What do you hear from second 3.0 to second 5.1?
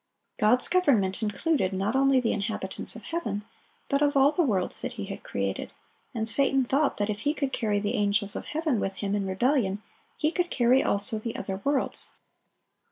heaven, but of all the worlds that He